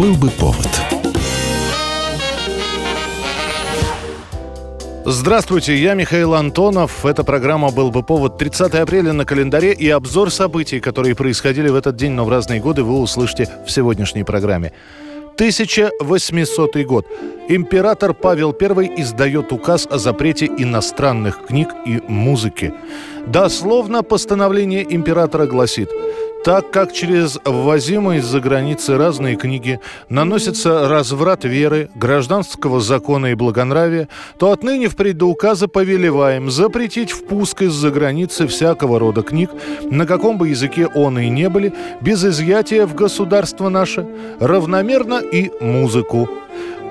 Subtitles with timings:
[0.00, 0.66] Был бы повод.
[5.04, 7.04] Здравствуйте, я Михаил Антонов.
[7.04, 11.74] Эта программа «Был бы повод» 30 апреля на календаре и обзор событий, которые происходили в
[11.74, 14.72] этот день, но в разные годы, вы услышите в сегодняшней программе.
[15.34, 17.06] 1800 год.
[17.48, 22.72] Император Павел I издает указ о запрете иностранных книг и музыки.
[23.26, 25.90] Дословно постановление императора гласит–
[26.44, 34.08] так как через ввозимые из-за границы разные книги наносится разврат веры, гражданского закона и благонравия,
[34.38, 39.50] то отныне впредь до указа повелеваем запретить впуск из-за границы всякого рода книг,
[39.82, 44.06] на каком бы языке он и не были, без изъятия в государство наше,
[44.40, 46.26] равномерно и музыку,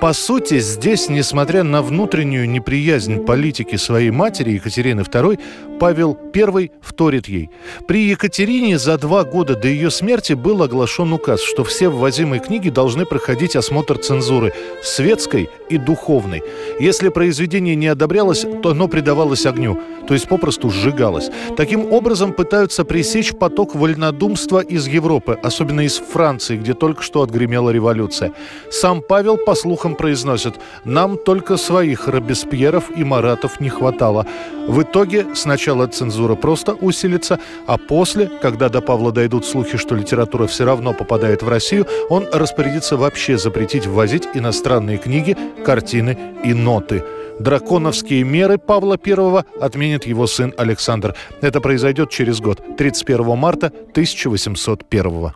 [0.00, 5.40] по сути, здесь, несмотря на внутреннюю неприязнь политики своей матери Екатерины II,
[5.78, 7.50] Павел I вторит ей.
[7.86, 12.68] При Екатерине за два года до ее смерти был оглашен указ, что все ввозимые книги
[12.68, 14.52] должны проходить осмотр цензуры
[14.82, 16.42] светской и духовной.
[16.80, 21.30] Если произведение не одобрялось, то оно предавалось огню, то есть попросту сжигалось.
[21.56, 27.70] Таким образом пытаются пресечь поток вольнодумства из Европы, особенно из Франции, где только что отгремела
[27.70, 28.32] революция.
[28.70, 34.24] Сам Павел, по слухам, слухом произносят «Нам только своих Робеспьеров и Маратов не хватало».
[34.68, 40.46] В итоге сначала цензура просто усилится, а после, когда до Павла дойдут слухи, что литература
[40.46, 47.04] все равно попадает в Россию, он распорядится вообще запретить ввозить иностранные книги, картины и ноты.
[47.38, 51.14] Драконовские меры Павла I отменит его сын Александр.
[51.40, 55.32] Это произойдет через год, 31 марта 1801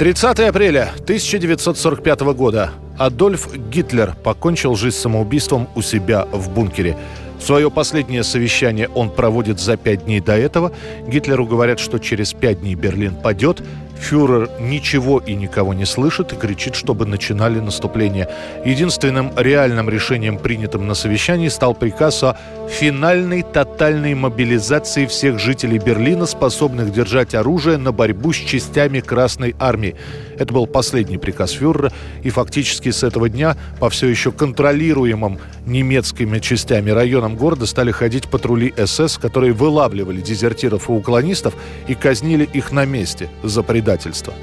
[0.00, 2.70] 30 апреля 1945 года.
[2.98, 6.96] Адольф Гитлер покончил жизнь самоубийством у себя в бункере.
[7.40, 10.72] Свое последнее совещание он проводит за пять дней до этого.
[11.06, 13.62] Гитлеру говорят, что через пять дней Берлин падет.
[14.00, 18.28] Фюрер ничего и никого не слышит и кричит, чтобы начинали наступление.
[18.64, 22.36] Единственным реальным решением, принятым на совещании, стал приказ о
[22.68, 29.96] финальной тотальной мобилизации всех жителей Берлина, способных держать оружие на борьбу с частями Красной Армии.
[30.38, 31.92] Это был последний приказ фюрера,
[32.22, 38.28] и фактически с этого дня по все еще контролируемым немецкими частями районам города стали ходить
[38.28, 41.54] патрули СС, которые вылавливали дезертиров и уклонистов
[41.86, 44.34] и казнили их на месте за предательство предательства.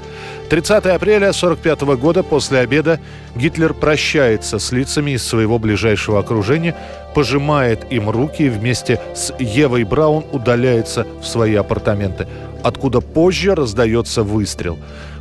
[0.50, 3.00] 30 апреля 1945 года после обеда
[3.36, 6.74] Гитлер прощается с лицами из своего ближайшего окружения,
[7.14, 12.26] пожимает им руки и вместе с Евой Браун удаляется в свои апартаменты,
[12.62, 14.78] откуда позже раздается выстрел.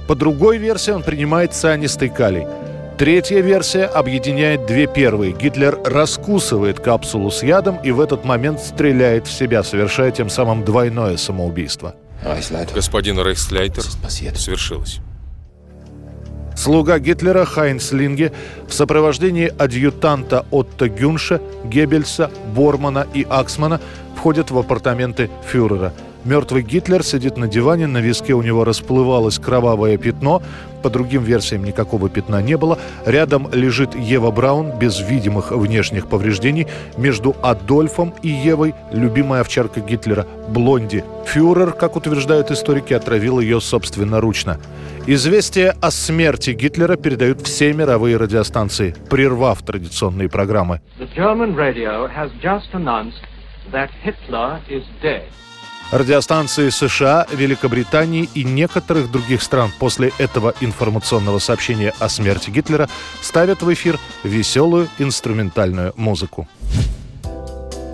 [0.08, 2.48] По другой версии он принимает цианистый калий.
[2.98, 5.34] Третья версия объединяет две первые.
[5.34, 10.64] Гитлер раскусывает капсулу с ядом и в этот момент стреляет в себя, совершая тем самым
[10.64, 11.94] двойное самоубийство.
[12.74, 15.00] Господин Рейхсляйтер, свершилось.
[16.56, 18.34] Слуга Гитлера Хайнс Линге
[18.68, 23.80] в сопровождении адъютанта Отто Гюнша, Геббельса, Бормана и Аксмана
[24.16, 25.94] входят в апартаменты фюрера–
[26.26, 30.42] Мертвый Гитлер сидит на диване, на виске у него расплывалось кровавое пятно.
[30.84, 32.78] По другим версиям никакого пятна не было.
[33.06, 36.68] Рядом лежит Ева Браун без видимых внешних повреждений.
[36.98, 41.04] Между Адольфом и Евой любимая овчарка Гитлера– Блонди.
[41.26, 44.60] Фюрер, как утверждают историки, отравил ее собственноручно.
[45.08, 50.82] Известие о смерти Гитлера передают все мировые радиостанции, прервав традиционные программы.
[51.00, 53.24] The German radio has just announced
[53.72, 55.24] that Hitler is dead.
[55.92, 62.90] Радиостанции США, Великобритании и некоторых других стран после этого информационного сообщения о смерти Гитлера
[63.22, 66.46] ставят в эфир веселую инструментальную музыку.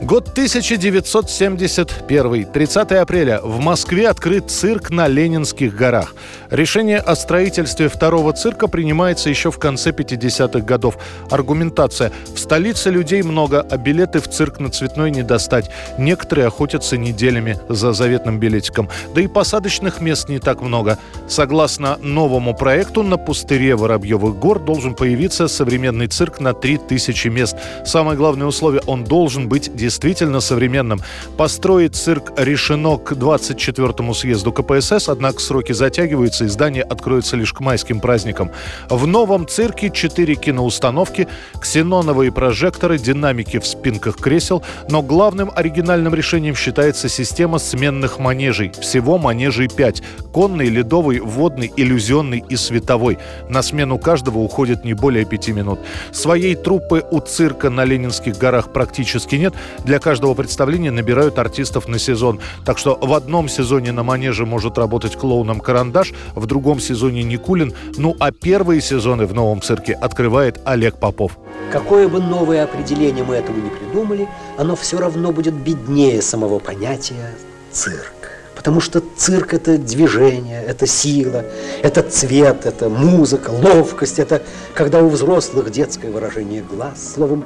[0.03, 2.51] Год 1971.
[2.51, 3.39] 30 апреля.
[3.41, 6.13] В Москве открыт цирк на Ленинских горах.
[6.49, 10.97] Решение о строительстве второго цирка принимается еще в конце 50-х годов.
[11.31, 12.11] Аргументация.
[12.35, 15.71] В столице людей много, а билеты в цирк на цветной не достать.
[15.97, 18.89] Некоторые охотятся неделями за заветным билетиком.
[19.15, 20.97] Да и посадочных мест не так много.
[21.33, 27.57] Согласно новому проекту, на пустыре Воробьевых гор должен появиться современный цирк на 3000 мест.
[27.83, 31.01] Самое главное условие– он должен быть действительно современным.
[31.35, 37.61] Построить цирк решено к 24-му съезду КПСС, однако сроки затягиваются, и здание откроется лишь к
[37.61, 38.51] майским праздникам.
[38.87, 41.27] В новом цирке 4 киноустановки,
[41.59, 48.71] ксеноновые прожекторы, динамики в спинках кресел, но главным оригинальным решением считается система сменных манежей.
[48.79, 50.03] Всего манежей 5.
[50.31, 53.17] Конный, ледовый, водный, иллюзионный и световой.
[53.49, 55.79] На смену каждого уходит не более пяти минут.
[56.11, 59.53] Своей труппы у цирка на Ленинских горах практически нет.
[59.83, 62.39] Для каждого представления набирают артистов на сезон.
[62.65, 67.73] Так что в одном сезоне на манеже может работать клоуном Карандаш, в другом сезоне Никулин.
[67.97, 71.37] Ну а первые сезоны в новом цирке открывает Олег Попов.
[71.71, 74.27] Какое бы новое определение мы этому не придумали,
[74.57, 77.31] оно все равно будет беднее самого понятия
[77.71, 78.32] цирк.
[78.63, 81.43] Потому что цирк– это движение, это сила,
[81.81, 84.41] это цвет, это музыка, ловкость, это
[84.73, 87.13] когда у взрослых детское выражение глаз.
[87.15, 87.43] Словом,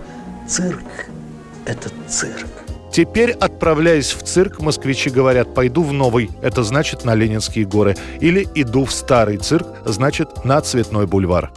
[0.48, 0.84] цирк–
[1.66, 2.46] это цирк.
[2.94, 8.48] Теперь, отправляясь в цирк, москвичи говорят «пойду в новый», это значит на Ленинские горы, или
[8.54, 11.52] «иду в старый цирк», значит на Цветной бульвар.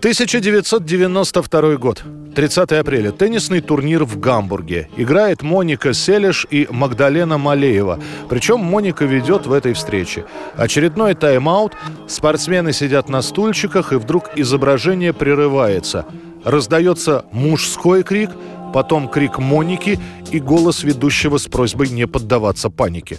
[0.00, 2.02] 1992 год.
[2.36, 3.12] 30 апреля.
[3.12, 4.90] Теннисный турнир в Гамбурге.
[4.98, 7.98] Играет Моника Селиш и Магдалена Малеева.
[8.28, 10.26] Причем Моника ведет в этой встрече.
[10.54, 11.72] Очередной тайм-аут.
[12.06, 16.04] Спортсмены сидят на стульчиках, и вдруг изображение прерывается.
[16.44, 18.28] Раздается мужской крик,
[18.74, 19.98] потом крик Моники
[20.30, 23.18] и голос ведущего с просьбой не поддаваться панике.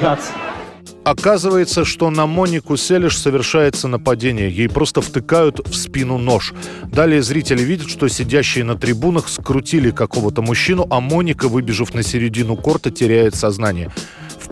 [0.00, 0.41] Bitte.
[1.04, 4.50] Оказывается, что на Монику Селиш совершается нападение.
[4.50, 6.54] Ей просто втыкают в спину нож.
[6.84, 12.56] Далее зрители видят, что сидящие на трибунах скрутили какого-то мужчину, а Моника, выбежав на середину
[12.56, 13.90] корта, теряет сознание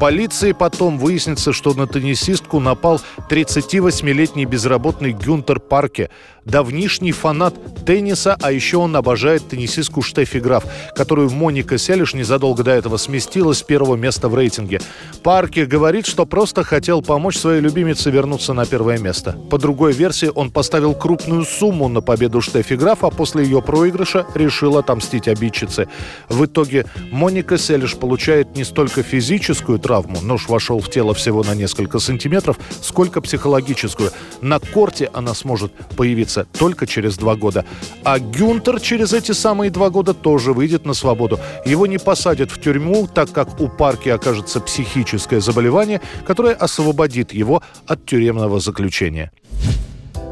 [0.01, 6.09] полиции потом выяснится, что на теннисистку напал 38-летний безработный Гюнтер Парке,
[6.51, 7.55] давнишний фанат
[7.85, 10.65] тенниса, а еще он обожает теннисистку Штефи Граф,
[10.95, 14.81] которую Моника Селиш незадолго до этого сместила с первого места в рейтинге.
[15.23, 19.33] Парке говорит, что просто хотел помочь своей любимице вернуться на первое место.
[19.51, 24.27] По другой версии, он поставил крупную сумму на победу Штефи Граф, а после ее проигрыша
[24.35, 25.89] решил отомстить обидчице.
[26.29, 31.55] В итоге Моника Селиш получает не столько физическую травму, нож вошел в тело всего на
[31.55, 34.11] несколько сантиметров, сколько психологическую.
[34.41, 37.65] На корте она сможет появиться только через два года.
[38.05, 41.41] А Гюнтер через эти самые два года тоже выйдет на свободу.
[41.65, 47.63] Его не посадят в тюрьму, так как у Парки окажется психическое заболевание, которое освободит его
[47.87, 49.31] от тюремного заключения.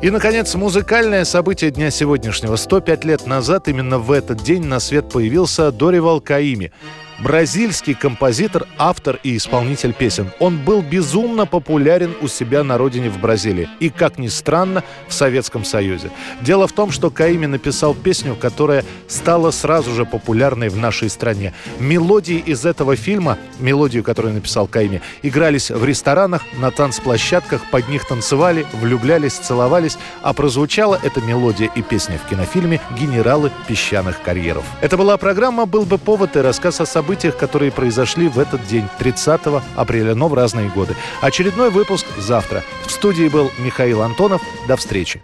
[0.02, 2.54] И, наконец, музыкальное событие дня сегодняшнего.
[2.56, 6.72] 105 лет назад именно в этот день на свет появился Доривал Каими–
[7.18, 10.30] бразильский композитор, автор и исполнитель песен.
[10.38, 15.14] Он был безумно популярен у себя на родине в Бразилии и, как ни странно, в
[15.14, 16.10] Советском Союзе.
[16.40, 21.54] Дело в том, что Каими написал песню, которая стала сразу же популярной в нашей стране.
[21.78, 28.06] Мелодии из этого фильма, мелодию, которую написал Каими, игрались в ресторанах, на танцплощадках, под них
[28.06, 34.64] танцевали, влюблялись, целовались, а прозвучала эта мелодия и песня в кинофильме «Генералы песчаных карьеров».
[34.80, 38.66] Это была программа «Был бы повод» и рассказ о событиях событиях, которые произошли в этот
[38.66, 39.40] день, 30
[39.76, 40.94] апреля, но в разные годы.
[41.22, 42.62] Очередной выпуск завтра.
[42.84, 44.42] В студии был Михаил Антонов.
[44.66, 45.22] До встречи.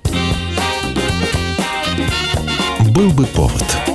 [2.89, 3.94] Был бы повод.